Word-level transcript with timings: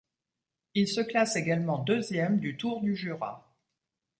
Il 0.73 0.87
se 0.87 0.99
classe 0.99 1.35
également 1.35 1.77
deuxième 1.77 2.39
du 2.39 2.57
Tour 2.57 2.81
du 2.81 2.95
Jura. 2.95 3.53